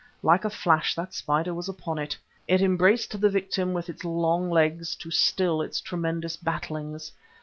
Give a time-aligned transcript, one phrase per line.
[0.23, 2.17] Like a flash that spider was upon it.
[2.47, 7.11] It embraced the victim with its long legs to still its tremendous battlings.